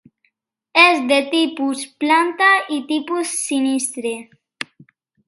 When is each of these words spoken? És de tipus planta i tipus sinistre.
És 0.83 1.01
de 1.11 1.19
tipus 1.33 1.83
planta 2.03 2.47
i 2.79 2.79
tipus 2.93 3.35
sinistre. 3.43 4.15